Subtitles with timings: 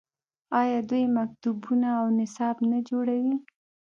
[0.59, 3.35] آیا دوی مکتبونه او نصاب نه جوړوي؟